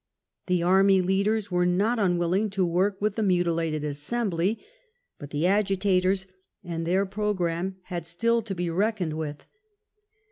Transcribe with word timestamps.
The 0.47 0.63
Army 0.63 0.99
leaders 0.99 1.51
were 1.51 1.63
*^^' 1.65 1.67
not 1.69 1.99
unwilling 1.99 2.49
to 2.57 2.65
work 2.65 2.99
with 2.99 3.13
the 3.17 3.21
mutilated 3.21 3.83
assembly, 3.83 4.57
but 5.19 5.29
the" 5.29 5.45
Agitators" 5.45 6.25
and 6.63 6.87
thek 6.87 7.11
programme 7.11 7.75
had 7.83 8.07
still 8.07 8.41
to 8.41 8.55
be 8.55 8.67
reckoned 8.71 9.11
CROMWELL 9.11 9.23
IN 9.25 9.37
IRELAND. 9.37 9.39
6l 9.39 9.41
with. 9.41 9.47